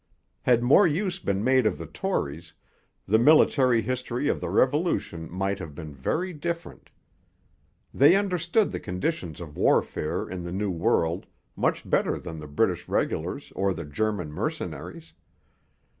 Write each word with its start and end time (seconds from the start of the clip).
Had 0.41 0.63
more 0.63 0.87
use 0.87 1.19
been 1.19 1.43
made 1.43 1.67
of 1.67 1.77
the 1.77 1.85
Tories, 1.85 2.53
the 3.07 3.19
military 3.19 3.83
history 3.83 4.27
of 4.29 4.41
the 4.41 4.49
Revolution 4.49 5.29
might 5.31 5.59
have 5.59 5.75
been 5.75 5.93
very 5.93 6.33
different. 6.33 6.89
They 7.93 8.15
understood 8.15 8.71
the 8.71 8.79
conditions 8.79 9.39
of 9.39 9.55
warfare 9.57 10.27
in 10.27 10.41
the 10.41 10.51
New 10.51 10.71
World 10.71 11.27
much 11.55 11.87
better 11.87 12.17
than 12.17 12.39
the 12.39 12.47
British 12.47 12.87
regulars 12.89 13.53
or 13.55 13.75
the 13.75 13.85
German 13.85 14.31
mercenaries. 14.31 15.13